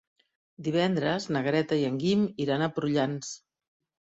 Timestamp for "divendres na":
0.67-1.43